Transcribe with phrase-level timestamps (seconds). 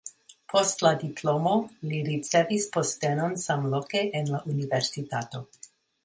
[0.51, 1.51] Post la diplomo
[1.91, 5.43] li ricevis postenon samloke en la universitato.